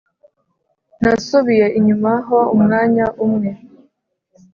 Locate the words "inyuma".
1.77-2.11